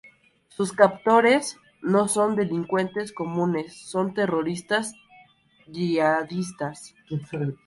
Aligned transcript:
Sus 0.47 0.73
captores 0.73 1.59
no 1.83 2.07
son 2.07 2.35
delincuentes 2.35 3.13
comunes; 3.13 3.75
son 3.77 4.15
terroristas 4.15 4.95
yihadistas. 5.67 6.95